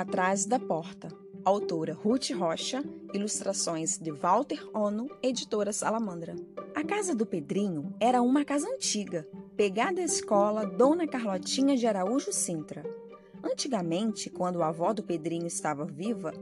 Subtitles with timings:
[0.00, 1.08] Atrás da Porta.
[1.44, 6.34] Autora Ruth Rocha, ilustrações de Walter Ono, editora Salamandra.
[6.74, 12.32] A casa do Pedrinho era uma casa antiga, pegada à escola Dona Carlotinha de Araújo
[12.32, 12.82] Sintra.
[13.44, 16.32] Antigamente, quando a avó do Pedrinho estava viva,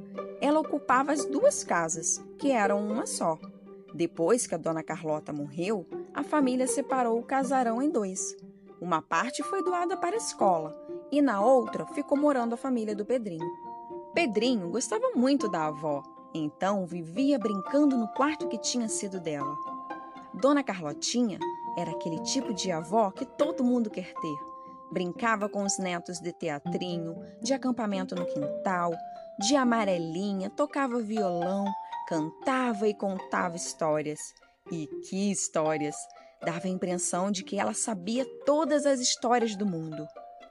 [0.41, 3.37] ela ocupava as duas casas, que eram uma só.
[3.93, 5.85] Depois que a Dona Carlota morreu,
[6.15, 8.37] a família separou o casarão em dois.
[8.81, 13.05] Uma parte foi doada para a escola e na outra ficou morando a família do
[13.05, 13.51] Pedrinho.
[14.15, 16.03] Pedrinho gostava muito da avó,
[16.35, 19.57] então vivia brincando no quarto que tinha sido dela.
[20.35, 21.39] Dona Carlotinha
[21.77, 24.39] era aquele tipo de avó que todo mundo quer ter.
[24.91, 28.93] Brincava com os netos de teatrinho, de acampamento no quintal,
[29.39, 31.65] de amarelinha, tocava violão,
[32.09, 34.19] cantava e contava histórias.
[34.71, 35.97] E que histórias!
[36.43, 40.07] Dava a impressão de que ela sabia todas as histórias do mundo: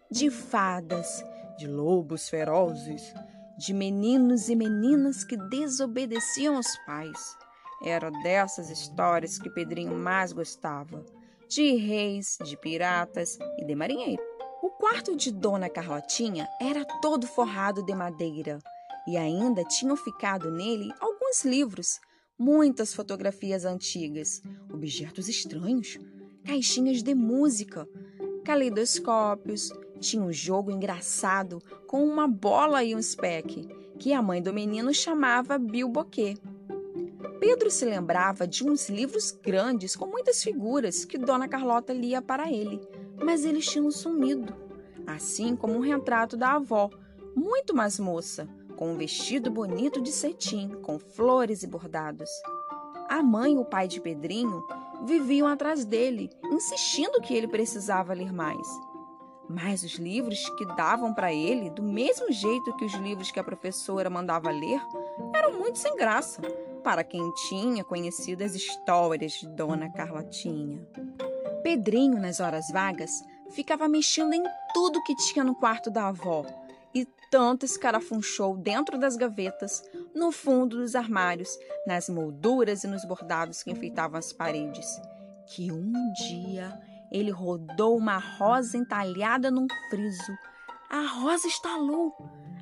[0.09, 1.23] de fadas,
[1.57, 3.13] de lobos ferozes,
[3.57, 7.37] de meninos e meninas que desobedeciam aos pais.
[7.83, 11.05] Era dessas histórias que Pedrinho mais gostava:
[11.49, 14.21] de reis, de piratas e de marinheiro.
[14.61, 18.59] O quarto de Dona Carlotinha era todo forrado de madeira
[19.07, 21.99] e ainda tinham ficado nele alguns livros
[22.37, 25.97] muitas fotografias antigas, objetos estranhos,
[26.45, 27.87] caixinhas de música,
[28.45, 33.67] caleidoscópios, tinha um jogo engraçado com uma bola e um speck,
[33.97, 36.35] que a mãe do menino chamava bilboquê.
[37.39, 42.51] Pedro se lembrava de uns livros grandes com muitas figuras que Dona Carlota lia para
[42.51, 42.81] ele,
[43.23, 44.55] mas eles tinham sumido,
[45.05, 46.89] assim como um retrato da avó,
[47.35, 52.29] muito mais moça, com um vestido bonito de cetim, com flores e bordados.
[53.09, 54.63] A mãe e o pai de Pedrinho
[55.05, 58.67] viviam atrás dele, insistindo que ele precisava ler mais.
[59.49, 63.43] Mas os livros que davam para ele, do mesmo jeito que os livros que a
[63.43, 64.81] professora mandava ler,
[65.33, 66.41] eram muito sem graça
[66.83, 70.85] para quem tinha conhecido as histórias de Dona Carlotinha.
[71.63, 73.11] Pedrinho, nas horas vagas,
[73.51, 74.43] ficava mexendo em
[74.73, 76.45] tudo que tinha no quarto da avó
[76.93, 79.83] e tanto escarafunchou dentro das gavetas,
[80.15, 81.49] no fundo dos armários,
[81.85, 84.87] nas molduras e nos bordados que enfeitavam as paredes,
[85.45, 86.79] que um dia
[87.11, 90.37] ele rodou uma rosa entalhada num friso.
[90.89, 92.13] A rosa estalou,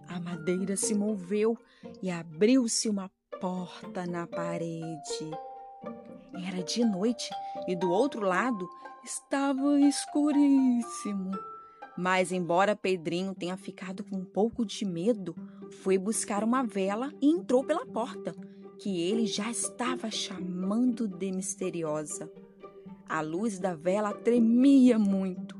[0.07, 1.57] a madeira se moveu
[2.01, 5.31] e abriu-se uma porta na parede.
[6.47, 7.29] Era de noite
[7.67, 8.67] e do outro lado
[9.03, 11.31] estava escuríssimo.
[11.97, 15.33] Mas, embora Pedrinho tenha ficado com um pouco de medo,
[15.83, 18.35] foi buscar uma vela e entrou pela porta,
[18.79, 22.29] que ele já estava chamando de misteriosa.
[23.07, 25.55] A luz da vela tremia muito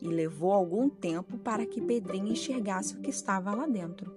[0.00, 4.12] e levou algum tempo para que Pedrinho enxergasse o que estava lá dentro.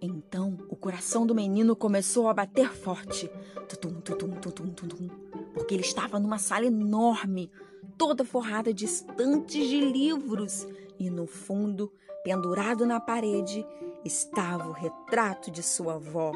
[0.00, 3.30] Então o coração do menino começou a bater forte,
[3.68, 5.08] tutum, tutum, tutum, tutum,
[5.54, 7.50] porque ele estava numa sala enorme,
[7.96, 10.66] toda forrada de estantes de livros,
[10.98, 11.92] e no fundo,
[12.24, 13.64] pendurado na parede,
[14.04, 16.32] estava o retrato de sua avó,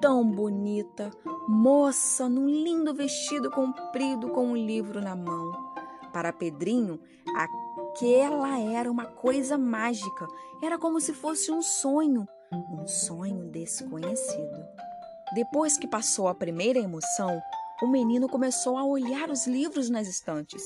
[0.00, 1.10] tão bonita,
[1.48, 5.52] moça, num lindo vestido comprido com um livro na mão.
[6.12, 7.00] Para Pedrinho,
[7.34, 10.26] aquela era uma coisa mágica,
[10.62, 14.66] era como se fosse um sonho, um sonho desconhecido.
[15.34, 17.40] Depois que passou a primeira emoção,
[17.82, 20.62] o menino começou a olhar os livros nas estantes.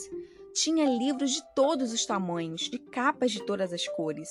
[0.54, 4.28] Tinha livros de todos os tamanhos, de capas de todas as cores.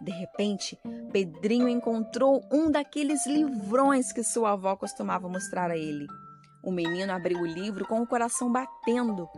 [0.00, 0.78] De repente,
[1.12, 6.06] Pedrinho encontrou um daqueles livrões que sua avó costumava mostrar a ele.
[6.62, 9.28] O menino abriu o livro com o coração batendo.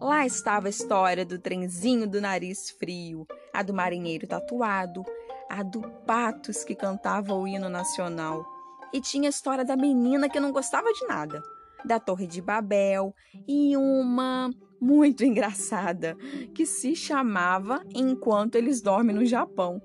[0.00, 5.04] Lá estava a história do trenzinho do nariz frio, a do marinheiro tatuado,
[5.48, 8.44] a do Patos que cantava o hino nacional.
[8.92, 11.42] E tinha a história da menina que não gostava de nada
[11.84, 13.14] da Torre de Babel
[13.46, 14.50] e uma
[14.80, 16.16] muito engraçada
[16.54, 19.80] que se chamava Enquanto Eles Dormem no Japão.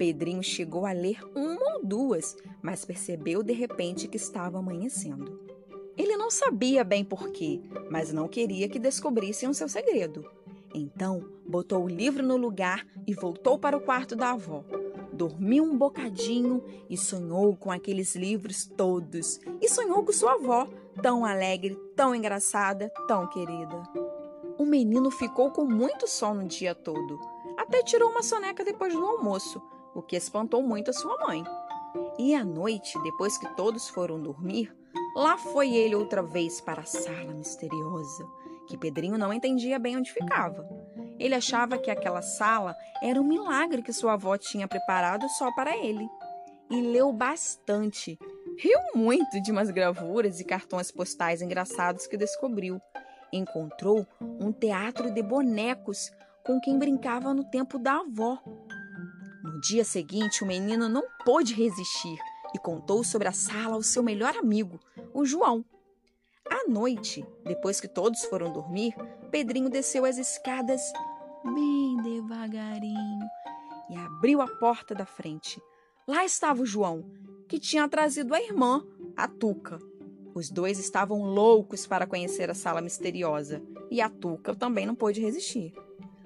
[0.00, 5.38] Pedrinho chegou a ler uma ou duas, mas percebeu de repente que estava amanhecendo.
[5.94, 7.60] Ele não sabia bem porquê,
[7.90, 10.24] mas não queria que descobrissem o seu segredo.
[10.74, 14.64] Então, botou o livro no lugar e voltou para o quarto da avó.
[15.12, 19.38] Dormiu um bocadinho e sonhou com aqueles livros todos.
[19.60, 20.66] E sonhou com sua avó,
[21.02, 23.82] tão alegre, tão engraçada, tão querida.
[24.56, 27.20] O menino ficou com muito sono o dia todo.
[27.58, 29.60] Até tirou uma soneca depois do almoço,
[29.94, 31.44] o que espantou muito a sua mãe.
[32.18, 34.74] E à noite, depois que todos foram dormir,
[35.16, 38.26] lá foi ele outra vez para a sala misteriosa,
[38.68, 40.68] que Pedrinho não entendia bem onde ficava.
[41.18, 45.76] Ele achava que aquela sala era um milagre que sua avó tinha preparado só para
[45.76, 46.08] ele.
[46.70, 48.16] e leu bastante.
[48.56, 52.80] Riu muito de umas gravuras e cartões postais engraçados que descobriu.
[53.32, 56.10] Encontrou um teatro de bonecos
[56.44, 58.38] com quem brincava no tempo da avó.
[59.60, 62.18] No dia seguinte, o menino não pôde resistir
[62.54, 64.80] e contou sobre a sala ao seu melhor amigo,
[65.12, 65.62] o João.
[66.48, 68.94] À noite, depois que todos foram dormir,
[69.30, 70.80] Pedrinho desceu as escadas
[71.44, 73.28] bem devagarinho
[73.90, 75.60] e abriu a porta da frente.
[76.08, 77.04] Lá estava o João,
[77.46, 78.82] que tinha trazido a irmã,
[79.14, 79.78] a Tuca.
[80.34, 85.20] Os dois estavam loucos para conhecer a sala misteriosa e a Tuca também não pôde
[85.20, 85.74] resistir.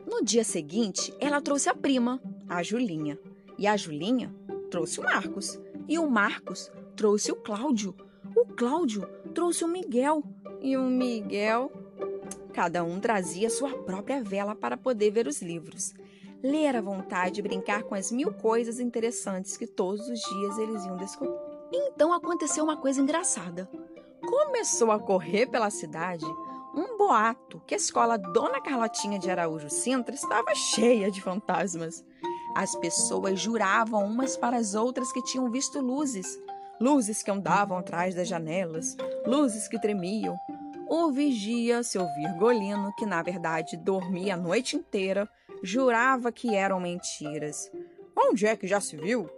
[0.06, 3.18] No dia seguinte, ela trouxe a prima, a Julinha,
[3.58, 4.34] e a Julinha
[4.70, 7.94] trouxe o Marcos, e o Marcos trouxe o Cláudio.
[8.36, 10.22] O Cláudio trouxe o Miguel,
[10.60, 11.70] e o Miguel.
[12.52, 15.94] Cada um trazia sua própria vela para poder ver os livros
[16.44, 20.84] ler à vontade e brincar com as mil coisas interessantes que todos os dias eles
[20.84, 21.34] iam descobrir.
[21.72, 23.66] Então aconteceu uma coisa engraçada.
[24.20, 26.26] Começou a correr pela cidade
[26.74, 32.04] um boato que a escola Dona Carlotinha de Araújo Sintra estava cheia de fantasmas.
[32.54, 36.38] As pessoas juravam umas para as outras que tinham visto luzes,
[36.80, 38.96] luzes que andavam atrás das janelas,
[39.26, 40.36] luzes que tremiam.
[40.88, 45.28] O vigia, seu virgolino, que na verdade dormia a noite inteira,
[45.62, 47.70] jurava que eram mentiras.
[48.16, 49.28] Onde é que já se viu?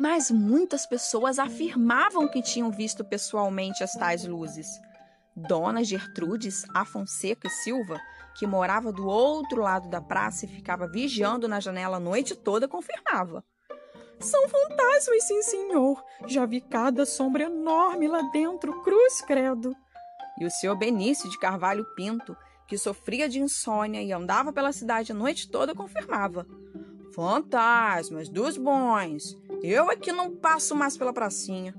[0.00, 4.80] Mas muitas pessoas afirmavam que tinham visto pessoalmente as tais luzes.
[5.46, 8.00] Dona Gertrudes Afonseca e Silva,
[8.34, 12.68] que morava do outro lado da praça e ficava vigiando na janela a noite toda,
[12.68, 13.44] confirmava.
[14.18, 16.02] São fantasmas, sim, senhor.
[16.26, 19.74] Já vi cada sombra enorme lá dentro, cruz credo.
[20.38, 22.36] E o senhor Benício de Carvalho Pinto,
[22.68, 26.46] que sofria de insônia e andava pela cidade a noite toda, confirmava:
[27.14, 29.36] Fantasmas dos bons!
[29.62, 31.74] Eu é que não passo mais pela pracinha.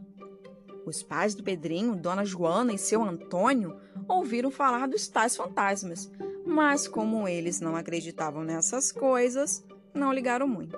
[0.86, 6.12] Os pais do Pedrinho, Dona Joana e seu Antônio, ouviram falar dos tais fantasmas,
[6.46, 9.64] mas como eles não acreditavam nessas coisas,
[9.94, 10.78] não ligaram muito.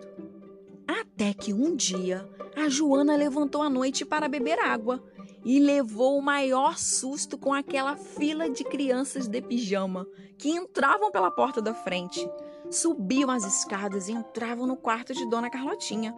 [0.88, 5.02] Até que um dia a Joana levantou à noite para beber água
[5.46, 10.08] e levou o maior susto com aquela fila de crianças de pijama
[10.38, 12.28] que entravam pela porta da frente,
[12.70, 16.16] subiam as escadas e entravam no quarto de Dona Carlotinha.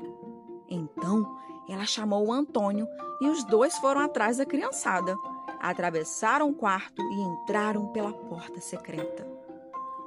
[0.69, 1.37] Então
[1.73, 2.87] ela chamou o Antônio
[3.21, 5.15] e os dois foram atrás da criançada.
[5.59, 9.35] Atravessaram o quarto e entraram pela porta secreta.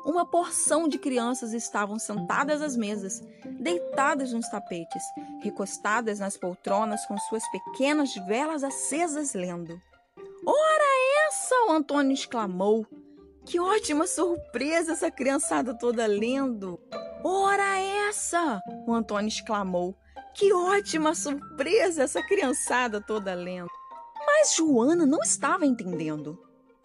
[0.04, 3.20] Uma porção de crianças estavam sentadas às mesas,
[3.60, 5.02] deitadas nos tapetes,
[5.42, 9.78] recostadas nas poltronas com suas pequenas velas acesas lendo.
[10.46, 11.54] Ora essa!
[11.68, 12.86] o Antônio exclamou.
[13.44, 16.80] Que ótima surpresa essa criançada toda lendo!
[17.22, 17.78] Ora
[18.08, 18.62] essa!
[18.86, 19.94] o Antônio exclamou.
[20.34, 23.70] Que ótima surpresa essa criançada toda lendo!
[24.26, 26.38] Mas Joana não estava entendendo.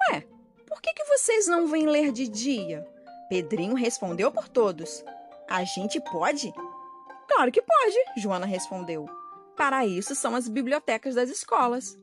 [0.10, 0.26] Ué,
[0.68, 2.88] por que, que vocês não vêm ler de dia?
[3.30, 5.04] Pedrinho respondeu por todos.
[5.50, 6.52] A gente pode?
[7.28, 9.08] Claro que pode, Joana respondeu.
[9.56, 12.00] Para isso são as bibliotecas das escolas.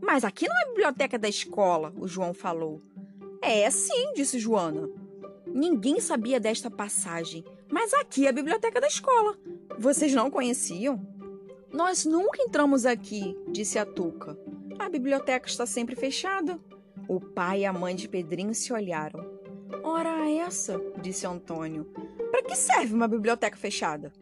[0.00, 2.80] Mas aqui não é biblioteca da escola, o João falou.
[3.42, 4.88] É sim, disse Joana.
[5.46, 9.36] Ninguém sabia desta passagem, mas aqui é a biblioteca da escola.
[9.78, 11.00] Vocês não conheciam?
[11.72, 14.36] Nós nunca entramos aqui, disse a Tuca.
[14.76, 16.58] A biblioteca está sempre fechada.
[17.08, 19.24] O pai e a mãe de Pedrinho se olharam.
[19.84, 21.84] Ora essa, disse Antônio.
[22.28, 24.12] Para que serve uma biblioteca fechada?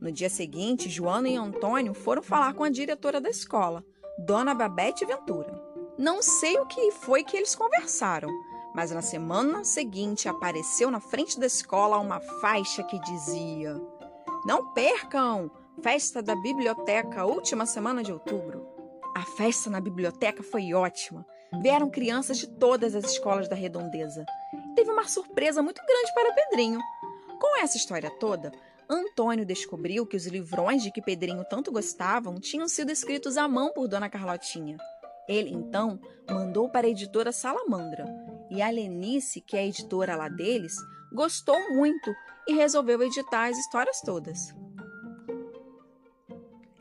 [0.00, 3.84] No dia seguinte, Joana e Antônio foram falar com a diretora da escola,
[4.16, 5.60] Dona Babete Ventura.
[5.98, 8.30] Não sei o que foi que eles conversaram,
[8.74, 13.80] mas na semana seguinte apareceu na frente da escola uma faixa que dizia:
[14.44, 15.50] Não percam!
[15.82, 18.66] Festa da Biblioteca, última semana de outubro.
[19.16, 21.24] A festa na biblioteca foi ótima.
[21.62, 24.24] Vieram crianças de todas as escolas da redondeza
[24.80, 26.80] teve uma surpresa muito grande para Pedrinho.
[27.38, 28.50] Com essa história toda,
[28.88, 33.72] Antônio descobriu que os livrões de que Pedrinho tanto gostavam tinham sido escritos à mão
[33.74, 34.78] por Dona Carlotinha.
[35.28, 38.06] Ele, então, mandou para a editora Salamandra.
[38.50, 40.74] E a Lenice, que é editora lá deles,
[41.12, 42.12] gostou muito
[42.48, 44.54] e resolveu editar as histórias todas.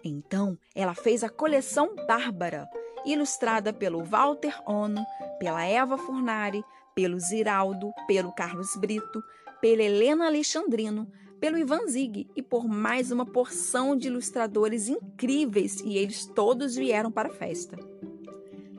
[0.03, 2.67] Então, ela fez a coleção Bárbara,
[3.05, 5.05] ilustrada pelo Walter Ono,
[5.39, 6.63] pela Eva Furnari,
[6.95, 9.21] pelo Ziraldo, pelo Carlos Brito,
[9.61, 15.97] pela Helena Alexandrino, pelo Ivan Zig e por mais uma porção de ilustradores incríveis e
[15.97, 17.77] eles todos vieram para a festa.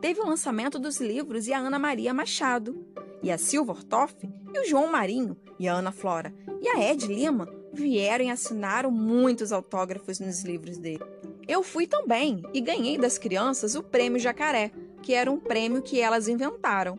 [0.00, 2.86] Teve o lançamento dos livros e a Ana Maria Machado,
[3.22, 4.16] e a Silva Ortoff,
[4.54, 8.90] e o João Marinho, e a Ana Flora, e a Ed Lima vieram e assinaram
[8.90, 11.04] muitos autógrafos nos livros dele.
[11.46, 14.70] Eu fui também e ganhei das crianças o prêmio Jacaré,
[15.02, 16.98] que era um prêmio que elas inventaram.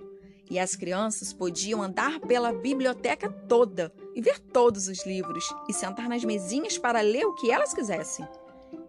[0.50, 6.10] E as crianças podiam andar pela biblioteca toda e ver todos os livros e sentar
[6.10, 8.28] nas mesinhas para ler o que elas quisessem.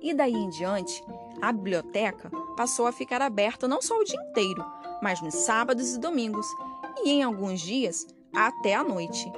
[0.01, 1.03] E daí em diante,
[1.41, 4.65] a biblioteca passou a ficar aberta não só o dia inteiro,
[5.03, 6.47] mas nos sábados e domingos,
[7.05, 9.31] e em alguns dias até a noite.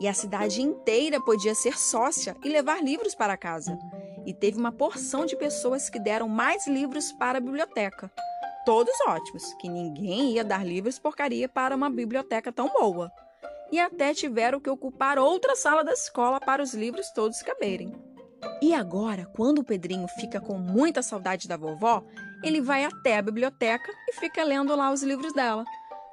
[0.00, 3.78] E a cidade inteira podia ser sócia e levar livros para casa.
[4.24, 8.10] E teve uma porção de pessoas que deram mais livros para a biblioteca.
[8.64, 13.10] Todos ótimos, que ninguém ia dar livros porcaria para uma biblioteca tão boa.
[13.72, 18.09] E até tiveram que ocupar outra sala da escola para os livros todos caberem.
[18.62, 22.04] E agora, quando o Pedrinho fica com muita saudade da vovó,
[22.42, 25.64] ele vai até a biblioteca e fica lendo lá os livros dela.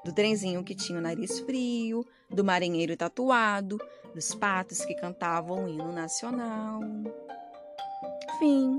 [0.04, 3.78] Do trenzinho que tinha o nariz frio, do marinheiro tatuado,
[4.14, 6.82] dos patos que cantavam o hino nacional.
[8.40, 8.78] Fim.